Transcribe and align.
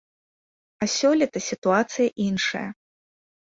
А 0.85 0.87
сёлета 0.95 1.39
сітуацыя 1.49 2.07
іншая. 2.29 2.67